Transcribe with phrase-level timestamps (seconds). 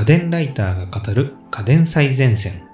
[0.00, 2.66] 家電ライターが語る家電最前線。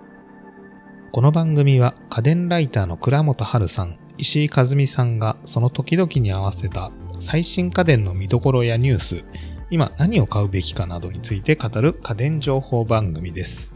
[1.11, 9.25] この番組は家電ライターの倉本春さん、石井和美さんがその時々に合わせた最新家電の見どころやニュース、
[9.71, 13.74] 今何を買うべきかなどについて語る家電情報番組です。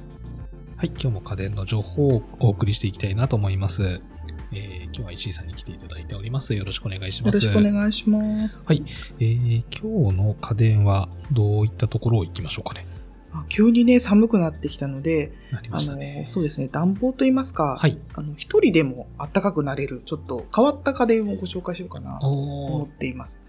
[0.76, 4.00] はい、今日も家電の情報をお送りしていきたいなと思います。
[4.52, 6.54] えー今日は石井さんに来ていただいております。
[6.54, 7.44] よろしくお願いします。
[7.44, 8.64] よろしくお願いします。
[8.64, 8.84] はい。
[9.18, 12.86] えー今日の家電はどういったところを行きましょうかね。
[13.50, 16.26] あ急にね、寒くなってきたので、なりまあしたねの、。
[16.26, 17.98] そうですね、暖房といいますか、はい。
[18.14, 23.42] あの、一人でも暖かくなれる、ちょっと変わった家電をご紹介しようかなと思おっています。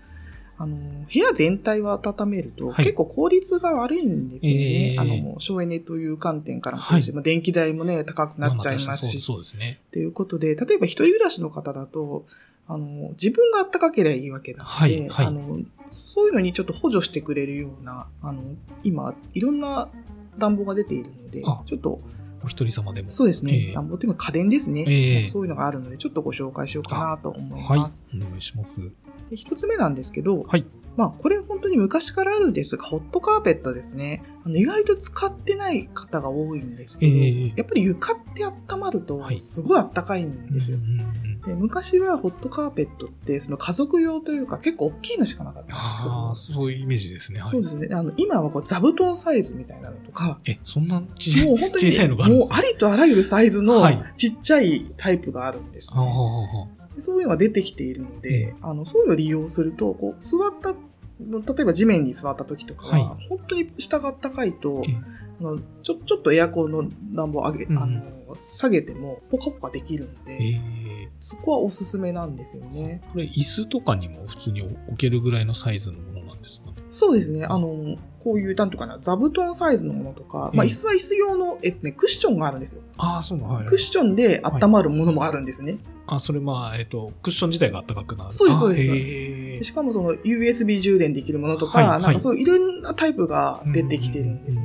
[0.58, 0.78] あの、
[1.12, 4.94] 部屋全体を温めると、はい結構効率が悪いんですよね。
[4.94, 9.82] えーあの、省エネという観点からもそうですし、まあ電気代もね、高くなっちゃいますし、そうそうですね。
[9.88, 12.26] っていうことで、例えば一人暮らしの方だと、
[12.68, 15.60] あの、自分が暖かければいいわけなので、はいはいあの、
[16.06, 18.42] そういうのにちょっと補助してくれるような、あの、
[18.84, 19.90] 今、いろんな
[20.38, 22.00] 暖房が出ているのであ、ちょっと、
[22.44, 23.10] お一人様でも。
[23.10, 27.80] そうですね、ええ暖房っていうのは家電ですね、ええそういうのがあるので、ちょっとご紹介しようかなと思いはい。
[27.80, 28.04] ます。
[28.14, 28.82] お願いします。
[29.30, 30.66] で一つ目なんですけど、はい。
[30.98, 34.24] まあ、これ本当に昔からあるんですが、ホットカーペットですね。
[34.44, 40.78] あの意外と使ってない方が多いんですけど、ええやっぱり床って温まるとはい、すごい暖かいんですよ。
[40.78, 46.12] うんうんうんで昔はホットカーペットってその家族用というか結構大きいのしかなかったんですけど。
[46.12, 47.40] ああ、そういうイメージですね。
[47.40, 47.50] はい。
[47.50, 47.88] そうですね。
[47.92, 50.40] あの今はこう座布団サイズみたいなのとか。
[50.46, 54.04] え、そんなちもう本当に小さいのがあるんもうですかありとあらゆるサイズのはい。
[54.18, 60.76] ちっちゃいタイプがあるんです、ああ、あでそういうのが出てきているので、あのそういうのを利用するとこう座った
[61.20, 64.96] 例えば地面に座った時とかは、は本当に下が暖かいとえ
[65.40, 68.02] あのちょちょっとエアコンの暖房上げ、うんあの
[68.34, 70.81] 下げてもポカポカできるので、ええ
[71.22, 73.00] そこはおすすめなんですよね。
[73.14, 76.78] これ、椅子とかにも普通に置けるぐらいのサイズのものなんですかね？
[76.90, 77.46] そうですね。
[77.46, 82.82] あの、こういう、なんとかな、座布団サイズのものとか、まあ、ええ椅子は椅子用の、えっとね、クッションがあるんですよ。
[82.98, 83.66] ああ、そうなのはい。
[83.68, 85.78] クッションで温まるものもあるんですね。
[86.08, 88.32] あ、それまあ、えっと、クッション自体が暖かくなる。
[88.32, 94.58] そうですそうですしかもその USB 充電できるものとか、はいはいなんかそういういろんなタイプが出てきてるんです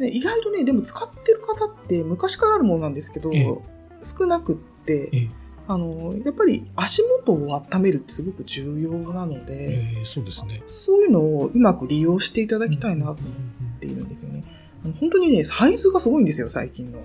[0.00, 3.58] 意外とね、でも使ってる方って昔からあるものなんですけど、ええ
[4.02, 10.62] 少なくって、ええあの、やっぱり足元を温めるってすごく重要なので、ええそうですね。
[10.68, 14.44] そういうのをうまく利用していただきたいなと思っているんですよね。
[14.84, 17.04] あの本当にね、サイズがすごいんですよ、最近のは。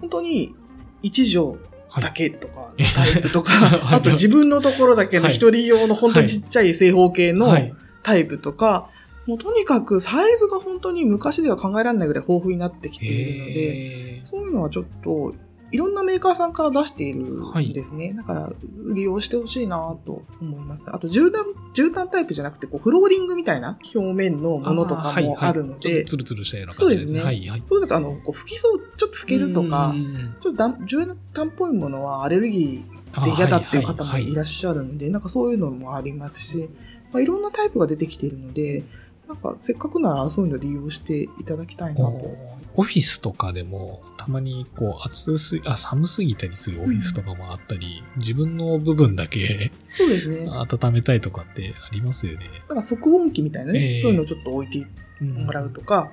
[0.00, 0.54] 本当に
[1.02, 7.72] 1畳はいだけとか、えタイプとか、 はいあと自分のところだけのはい一人用の本当にちっちゃい正方形のはい。
[8.02, 8.90] タイプとか、
[9.26, 15.34] もうとにかくサイズが本当に昔では考えられないぐらい豊富になってきているので、そういうのはちょっと、
[15.74, 18.14] いろんなメーカーさんから出しているんですね。
[18.14, 18.52] だから、
[18.94, 20.88] 利用してほしいなと思います。
[20.88, 21.42] あと、絨毯、
[21.74, 27.20] 絨毯タイプじゃなくて、こう、フローリングみたいな表面のものとかもあるのでちょっと、ツルツルしたような感じですね。
[27.20, 27.24] そうですね。
[27.24, 27.60] はいはい。
[27.64, 36.68] そうだと、あの、こう、拭きそう、ちょっと拭けるとかう、んちょっと絨毯っぽいものはアレルギーで嫌だっていう方もいらっしゃるので、なんかそういうのもありますし、
[37.10, 38.84] まあ、いろんなタイプが出てきているので、
[39.26, 42.54] なんかせっかくならそういうの利用していただきたいなと。
[42.76, 50.46] オフィスとかでも、たまにこう、暑すぎ、あ、寒すぎたりするオフィスとかもあったり、自分の部分だけそうですね。
[50.46, 52.46] だ温めたいとかってありますよね。
[52.66, 54.02] から即音機みたいなね、ええ。
[54.02, 54.86] そういうのをちょっと置いて
[55.22, 56.10] もらうとか、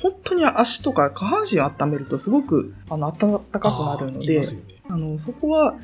[0.00, 4.58] 本当に足とか下半身を温めるとすごくあの暖かくなるのであね。
[4.88, 5.76] あの、そこは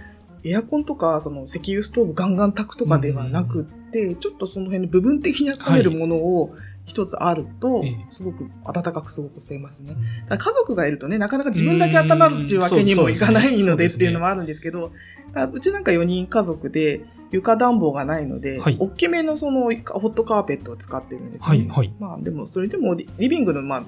[0.44, 6.54] エアコンとか、その石油ストーブガンガン炊くとかではなくって、ちょっとその辺の部分的に温めるものを
[6.84, 9.96] 一つあるとええ、すごく暖かく過ごせますね。
[10.28, 14.90] 家族がいるとね、なかなか自分だけ温まるっていうわけにもいかないのでっていうのもあるんですけど、
[15.52, 18.76] うちなんか4人家族で床暖房がないので、はい。
[18.78, 21.48] 大きめのそのホットカーペットを使ってるんですね。
[21.48, 21.94] はいはい。
[22.00, 23.84] まあでもそれでもリリビングのまあ、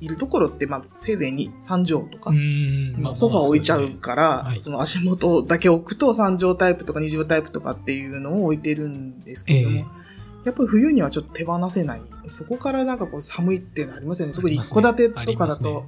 [0.00, 4.60] いるところってまあせいぜいに3畳とか、うんまあ、ソファー置いちゃうから、はい。
[4.60, 9.98] その足元だけ置くと3畳タイプとか2畳タイプとかっていうのを置いてるんですけれども、ええ
[10.44, 12.02] やっぱり冬にはちょっと手放せない。
[12.28, 14.34] そこからなんかこう寒いっていうのありますよね。
[14.34, 15.84] 特に一戸建てとかだと、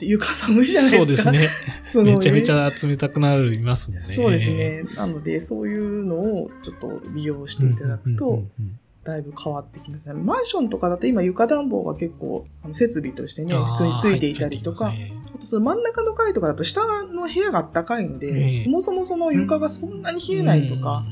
[0.00, 1.16] 床寒いじゃないそうでか。
[1.16, 1.48] ですすね。
[1.82, 4.04] すごいねめちゃめちゃ冷たくなりますもんね。
[4.04, 4.84] そうですね。
[4.96, 10.14] なので、そういうのをちょっと利用していただくとうんうんうん、うんだいぶ変わってきますね。
[10.14, 21.04] マンションとかだと今床暖房が結構設備としてね、普通についていたりとか、ねあとその真ん中の階とかだと下の部屋が暖かいので、ええそもそもその床がそんなに冷えないとか、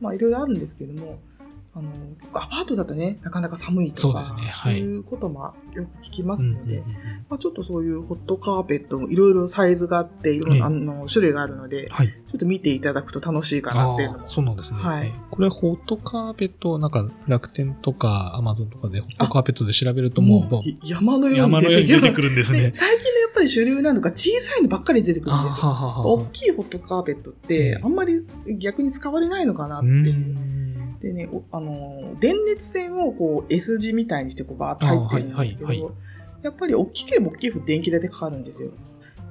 [0.00, 1.18] まあいろいろあるんですけども、
[1.74, 6.94] あの、結構アパートだとね、なかなか寒いとか、そうですねはいいうこともよく聞きますので、うんうんうん
[7.30, 12.08] まあ、ちょっとそういうホットカーペットもいろいろサイズがあって、いろんな、ええあの種類があるので、はい。
[12.08, 14.28] ちょっと見ていただくと楽しいかなっていうのも。
[14.28, 14.80] そうなんですね。
[14.80, 22.74] はいえこれ、ホットカーペット、なんか、楽天とかアマゾンとかでホットカーペットで調べるともう、もうい山のよう山に出てくるんですねで。
[22.76, 25.68] 最近のやっぱり主流なのが小さいのばっかり出てくるんですよ。
[25.68, 28.26] ははは大きいホットカーペットって、あんまり
[28.58, 30.14] 逆に使われないのかなってういう。
[30.14, 30.51] ん
[31.02, 35.92] でね、おあの、電熱線をこう S 字みたいにしてこうバーッと入ってるんですけど、あはいはいは
[36.42, 38.70] やっぱり大きければ大きいほど電気代ってかかるんですよ。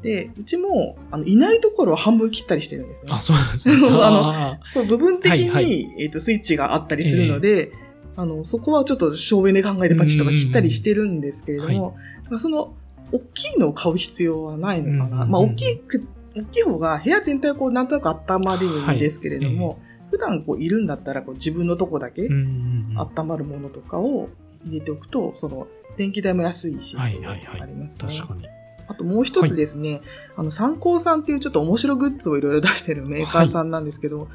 [0.02, 3.12] で、うちも、あの、いないところは半分切ったりしてるんですね。
[3.12, 3.76] あ、そうなんですね。
[3.92, 7.72] ああこう部分的に、はいはいえっ、と、スイッチがあったりするので、
[8.16, 12.74] あの、そこはちょっと省エネ考えてパチッとか切ったりしてるんですけれども、だからその、
[13.12, 15.26] 大きいのを買う必要はないのかな。
[15.26, 19.80] まあ、大きく、大きい方が部屋全体をこう、なんとなく温まるんですけれども、
[20.12, 24.30] 普段こう、いるんだったら、こう、自分のとこだけ温まるものとかを
[24.66, 25.68] 入れておくと、その、
[25.98, 28.16] 電気代も安いし、はいはいはいありますね。
[28.18, 28.48] 確かに。
[28.88, 30.02] あともう一つですね、
[30.36, 34.28] あの、参考さんっていうちょっと面白グッズをいろいろ出してるメーカーさんなんですけど、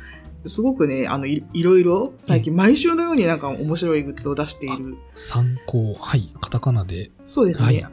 [0.47, 4.97] すごくね、あのい、いろいろ、最近毎週のようになんか面白いグッズを出している。
[5.15, 5.95] 参考。
[5.95, 6.33] はい。
[6.41, 7.11] カタカナで。
[7.27, 7.67] そうですね。
[7.67, 7.87] はい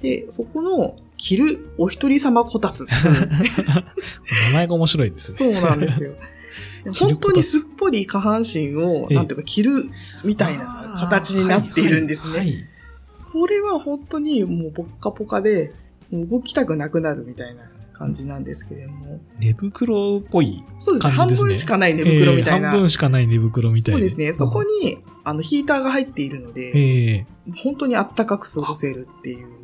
[0.00, 2.86] で、そこの、着るお一人様こたつ
[4.48, 5.52] 名前が面白いですね。
[5.52, 6.14] そうなんですよ。
[6.98, 9.90] 本当にすっぽり下半身を、ええなんていうか、着る
[10.24, 12.38] みたいな形になっているんですね。
[12.38, 12.70] はいはいはい
[13.32, 15.72] これは本当にもうポッカポカで、
[16.12, 19.20] 動きたくなくなるみたいな感じなんですけれども。
[19.38, 21.12] 寝袋っぽいそうですね。
[21.12, 21.28] 半。
[21.28, 22.68] 分しかない寝袋みたいな。
[22.68, 24.00] えー半分しかない寝袋みたいな。
[24.00, 24.32] そうですね。
[24.32, 27.26] そこに、あの、ヒーターが入っているので、ええ
[27.62, 29.59] 本当にあったかく過ごせるっていう。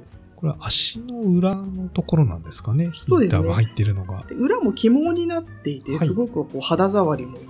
[0.46, 2.90] これは足の裏のところなんですかね？
[2.92, 4.24] ヒーターが入ってるのが。
[4.28, 7.46] で裏も起毛になっていて、はいすごくこう肌触りもいい。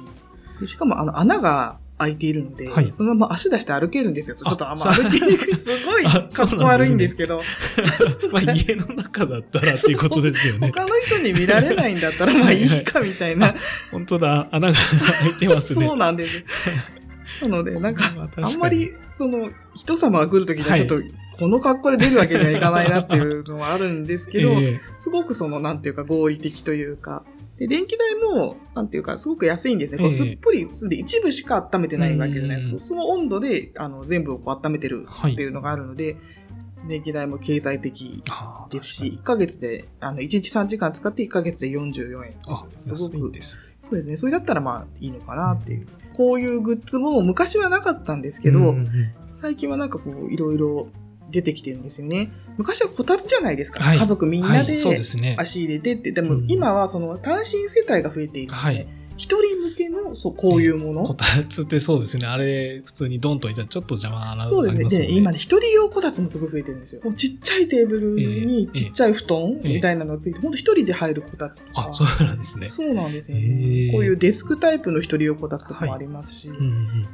[0.61, 4.37] でしかも、あの、穴が開いているので、はいそのまま足出して歩けるんですよ。
[4.37, 5.55] ちょっとあんま歩きにくい。
[5.55, 7.43] すごいあかっこ悪いんですけど、
[8.33, 10.69] まあ家の中だったらっていうことですよね。
[10.73, 13.55] 他の人に見られないんだったら、まあいいかみたいな。
[13.91, 14.49] 本当だ。
[14.51, 14.75] 穴が
[15.21, 15.85] 開いてますね。
[15.89, 16.45] そうなんです。
[17.43, 21.01] なので、なんかまあんまり、その、人様が来るときにはちょっと、
[21.39, 24.81] この格好で出るわけにはいかないなっていうのはあるんですけど、ええ。
[24.99, 27.25] すごくその、なんていうか合理的というか、
[27.59, 29.99] で、電気代も、なんていうか、すごく安いんですね。
[29.99, 32.61] こうええすっぽり包んで一部しか温めてないわけじゃない。
[32.61, 36.17] うんそその温度で、あの、全部をこう温めてるはいっていうのがあるので、
[36.87, 38.23] 電気代も経済的
[38.71, 42.35] ですし、1ヶ月で、あの、1日3時間使って1ヶ月で44円。
[42.49, 43.17] あ、すごく。
[43.81, 44.17] そうですね。
[44.17, 45.87] それだったらまあいいのかなっていう。
[46.15, 48.75] こういうグッズも昔はなかったんですけど、
[49.35, 50.89] 最近はなんかこう、いろいろ
[51.31, 52.33] 出てきてるんですよね。
[52.57, 53.83] 昔はこたつじゃないですか。
[53.83, 54.77] はい家族みんなで。
[55.39, 56.13] 足入れてって。
[56.13, 61.03] でもうん今はその単身世帯が増えているので、はい一人向けのそうこういうもの？
[61.05, 62.27] こたつってそうですね。
[62.27, 65.07] あれ、普通にドンといたらちょっと邪魔なそうですね。
[65.07, 67.01] で、今ね、一人用こたつもすごい増えてるんですよ。
[67.03, 71.89] もうちっちゃいテーブルにええちっちゃい布団ええみたいなのがついて、ほんと一人で入るこたつとか。
[71.91, 72.67] あ、そうなんですね。
[72.67, 73.89] そうなんですよへね。
[73.89, 76.49] えこういうデスクタイプの一人用こたつとかもありますし。
[76.49, 77.09] うんうんうん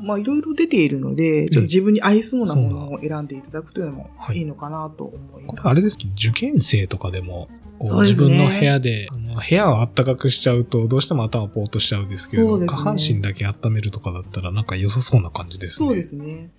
[0.00, 5.64] まあいろいろ出ているので、ちょっと自分に合いそうなものを選んでいただくというのもはいいいのかなと思いこます。
[5.64, 7.48] れあれですけど、受験生とかでも、
[7.80, 9.08] 自分の部屋で、
[9.38, 15.86] あの部屋を暖かくしちゃうと、どうしても頭ポーっとしちゃうんですけれど、ね下半身だけ温めるとかだったら、なんか良さそうな感じですね。
[15.86, 16.50] そうですね。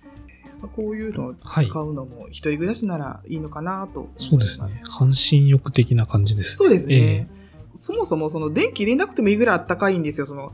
[0.62, 4.22] まあこういうのを使うのも一人暮らしならいいのかなと思い。
[4.30, 4.68] そうですね。
[4.88, 6.56] 半身浴的な感じですね。
[6.56, 7.28] そうですえね。
[7.74, 10.26] そもそもその電気入れなくてもいいぐらい暖かいんですよ。
[10.26, 10.52] その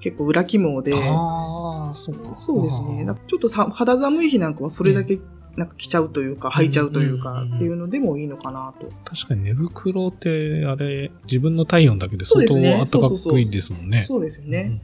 [0.00, 0.94] 結構裏起毛で。
[0.96, 2.34] ああ、そうか。
[2.34, 3.06] そうですね。
[3.26, 5.18] ちょっとさ肌寒い日なんかはそれだけ
[5.58, 8.88] なんか着ちゃうというか、履いちゃうというかっていうのでもいいのかなと。
[9.04, 14.00] 確かに寝袋って、あれ、自分の体温だけで相当暖かくいいですもんね。
[14.00, 14.80] そうですよね。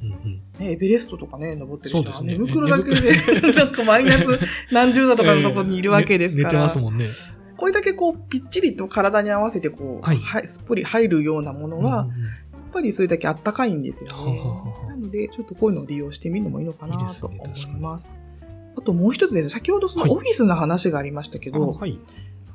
[0.58, 4.24] ね、エベレストとかね、登ってる人はね寝袋だけで、 なんかマイナス
[4.72, 6.48] 何十度とかのところにいるわけですから。
[6.48, 7.06] ね寝てますもんね。
[7.56, 12.08] これだけこう、ぴっちりと体に合わせてこう、はいはい、すっぽり入るようなものは、
[12.52, 14.42] やっぱりそれだけあったかいんですよね。
[14.88, 18.20] なので、ちょっとこういうのを利用してみるのもいいのかなと思います。
[18.76, 20.08] あともう一つですね、先ほどそはい。
[20.08, 21.98] のオフィスの話がありましたけど、あはい。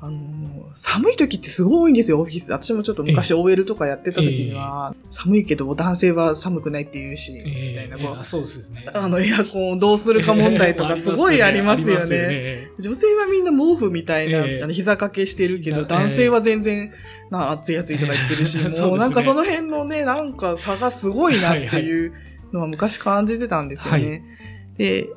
[0.00, 2.52] あのー寒い時ってすごい多いんですよ、オフィス。
[2.52, 8.20] 私もちょっと昔え OL とかやってた時には、寒いけど男性は寒くないって言うし、みたいな、こうええ。
[8.20, 8.86] あそうですね。
[8.94, 12.70] あの、エアコンをどうするか問題とかすごいありますよ ありね。
[12.78, 14.62] 女性はみんな毛布みたいな、ええ。
[14.62, 16.92] あの膝掛けしてるけど、膝男性は全然、
[17.30, 22.12] な、暑い暑いとか言ってるし、 もうなんかその辺のね、なんか差がすごいなっていう
[22.52, 24.08] のは昔感じてたんですよね。
[24.08, 24.22] はい。
[24.78, 25.08] で、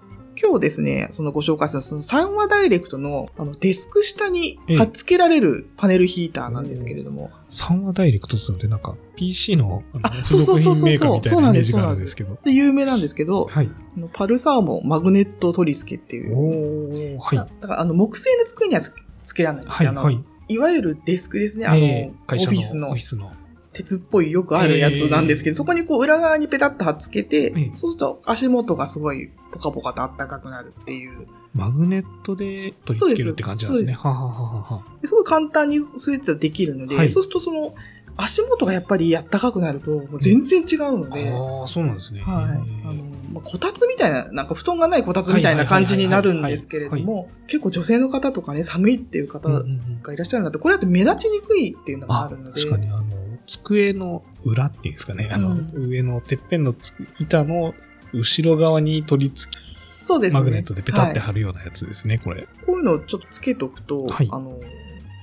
[0.42, 7.32] 今日ですね、そのご紹介するその3話ダイレクトのあのデスク下に貼っ付けられるパネルヒーターなんですけれども。
[7.50, 12.38] 3話ダイレクトってってなんか PC のあの付属品メーカーみたいなイメージがあるんですけど。
[12.44, 13.70] で有名なんですけど、はい。
[14.14, 16.36] パルサーモンマグネット取り付けっていう。
[16.36, 17.50] おー、はい。
[17.62, 18.92] だからあの木製の机にはつ
[19.24, 19.92] つけられないんですはい、よ。
[19.92, 20.24] あのはい。
[20.50, 21.68] いわゆるデスクですね。
[21.68, 23.32] あの、えーオフィスのオフィスの。
[23.72, 31.28] 鉄っぽいよくあるやつなんですけど、えーそこにこう裏側にペタッと貼っつけて、ええそうすると足元がすごいポカポカと暖かくなるっていう。
[31.54, 33.94] マグネットで取り付けるって感じなんですね。
[33.94, 34.84] そははははは。
[35.02, 37.76] ですごい簡単にそうやってできるので、はいそうするとその
[38.16, 42.22] 足元がやっぱり暖かくなると全然違うので、ああ、そうなんですね。
[42.22, 42.46] はい。
[42.46, 53.04] あへのー、まあ、こたつみたいな、なんか布団がないこたつみたいな感じになるんですけれども、結構女性の方とかね、寒いっていう方うんうんうんがいらっしゃるので、これだと目立ちにくいっていうのもああるので、確かに、あの、
[53.48, 55.30] 机の裏っていうんですかね。
[55.32, 57.74] あの、うん上のてっぺんのつ板の
[58.14, 60.40] 後ろ側に取り付き、そうですね。
[60.40, 62.48] マグネットでペタってはい貼るようなやつですね、これ。
[62.66, 64.60] こういうのをちょっとつけとくと、はいあの、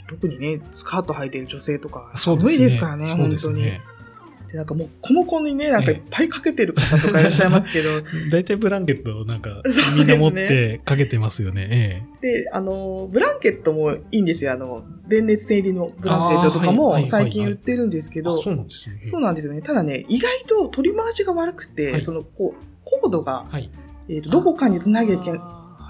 [0.09, 2.53] 特にね、スカート履いてる女性とか、そうですね。
[2.53, 3.71] 寒いですからね、本当に。
[4.53, 7.89] なんかもう、こもこにね、なんかいっぱいかけてる方とかいらっしゃいますけど、
[8.33, 9.63] 大体ブランケットをなんか
[9.95, 12.09] みんな持ってかけてますよね。
[12.21, 14.53] で、あの、ブランケットもいいんですよ。
[14.53, 18.23] あの、電熱線入りのブランケットとかも最近売ってるんですけええ。
[18.25, 18.99] ど、あ、そうなんですね。
[19.03, 19.63] そうなんですよね。
[19.63, 23.71] ただね、意外と取り回しが悪くて、はいその、こう、コードが、はい。
[24.09, 25.19] えーとどこかにつなぎゃ。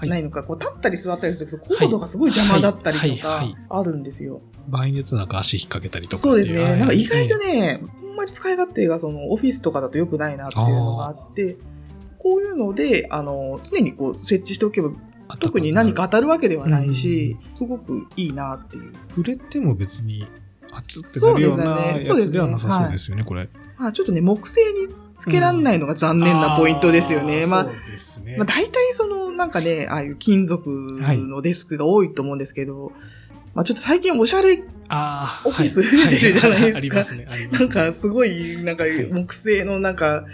[0.07, 4.41] ないのか、こう、立ったり座ったりすると、コードがすごい邪魔だったりとかあるんですよ。
[4.67, 6.17] 場合によってなんか足引っ掛けたりとか。
[6.17, 6.61] そうですね。
[6.61, 11.57] はいなんか意外とね、あんまり使い勝手がそのオフィスとかだと良くないなっていうのがあって、
[12.17, 14.91] こういうので、あの、常にこう設置しておけば、
[15.27, 18.93] あ特に何か当たるわけではないし、すごくいいなっていう。
[19.09, 20.27] 触れても別に
[20.71, 23.49] 熱ってなるようなやそうですねつではなさそうですよね、これ。
[23.77, 24.87] まあちょっとね、木製に
[25.21, 27.45] つけらんないのが残念なポイントですよね。
[27.45, 28.37] まあーそうですね。
[28.37, 32.91] まあ、大体その、なんかね、ああいう金属のデスクが多いと思うんですけど、
[33.53, 34.63] まあちょっと最近おしゃれ、
[35.45, 37.21] オフィスはい出てるじゃないですか。
[37.51, 40.25] なんかすごい、なんか木製のなんか、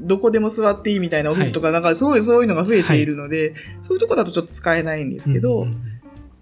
[0.00, 5.82] どこでも座っていいみたいなオフィスとか、なんかすごいそういうのが増えているので、そういうとこだとちょっと使えないんですけど、うんうんうん。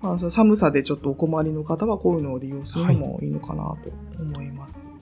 [0.00, 4.93] まあ、その寒さでちょっとお困りの方はこういうのを利用するのもいいのかなと思います。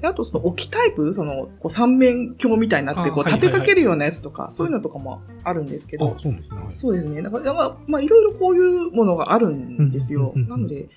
[0.00, 6.16] であと、その置きタイプ、その、こう三面鏡みたいになって、こう立てかけるようなやつとか、そういうのとかもあるんですけど、
[6.50, 7.22] あ、そうですね。
[7.22, 10.20] なんか、まあ、いろいろこういうものがあるんですよ。
[10.20, 10.88] うんうんうんうんなので、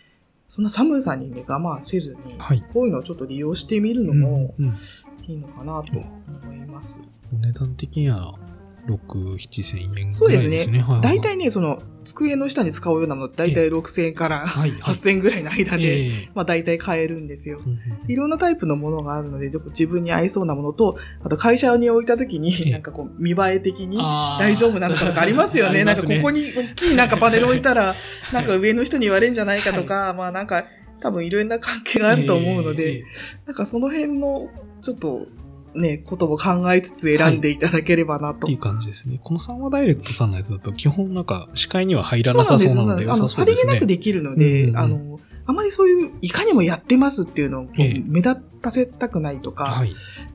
[0.48, 2.64] そんな寒さにね、我慢せずに、はい。
[2.74, 7.00] こういうのをちょっと利用してみるのうんもうんいいのかなと思います。
[7.32, 8.34] お値段的には
[8.88, 10.26] 6、7千円ぐらいですね。
[10.26, 10.80] そうですね。
[10.80, 10.92] はいはい。
[10.92, 14.96] はい大体ね、その、机の下に使うようなもの、大体6000円からはいはい。
[14.96, 16.30] 8000円ぐらいの間で、ええ。
[16.34, 17.60] まあ大体買えるんですよ。
[18.08, 22.40] いろんなタイプのものがあるので、自分に合いそうなものと、あと会社に置いた時ええ。
[22.40, 25.82] に、なんかこう、見栄え的に大丈夫なのかとかありますよね。
[25.82, 27.96] あなんかここに大きいなんかパネル置いたら、
[28.34, 30.66] なんか上の人に言われるんじゃないかとか、まあなんか
[31.00, 33.04] 多分いろんな関係があると思うので、ええ。
[33.46, 34.50] なんかその辺の
[34.82, 35.28] ちょっと
[35.76, 38.40] ね、ことも考えつつ選んでいただければなと。
[38.40, 39.20] っていう感じですね。
[39.24, 43.88] このサンワダイレクトさんのやつだと基本なんか視界には入らなさそうなので良あの、さそうですねさりげなく。
[43.88, 47.68] できるので、うんうんうんあの、あまりそういう、いかにもやってますっていうのを
[48.06, 49.92] 目立たせたくないとか、はい。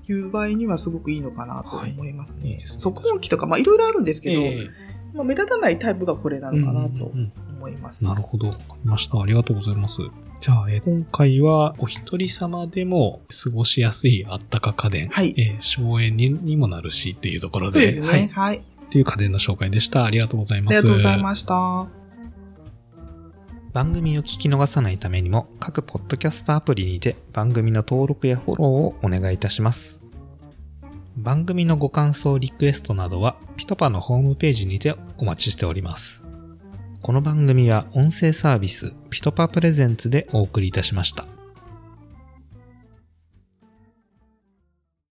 [0.06, 2.42] いう場合にはすごくいいのかなと思いますね。
[2.42, 4.68] はいいいですね測音機とか、まあいろいろあるんですけど、ええ
[5.14, 7.32] まあ、目立たないタイプがこれなのかなとうんうんうん
[7.64, 8.04] 思います。
[8.04, 8.48] なるほど。
[8.48, 9.20] わかりました。
[9.20, 10.00] ありがとうございます。
[10.44, 18.06] じゃあ、えー今回はお一人様でも過ごしやすいあったか家電、はいえー省エネにもなるしっていうところで、そうですね。
[18.06, 18.28] はい。
[18.28, 18.56] はい。
[18.58, 18.60] っ
[18.90, 20.04] ていう家電の紹介でした。
[20.04, 20.78] ありがとうございます。
[20.80, 21.88] ありがとうございました。
[23.72, 30.02] 番組を聞き逃さないためにも各ポッドキャストアプリにて番組の登録やフォローをお願いいたします。
[31.16, 36.23] 番組のご感想、リクエストなどはピトパのホームページにてお待ちしております。
[37.04, 41.26] この番組は音声サービスピトパプレゼンツでお送りいたしました。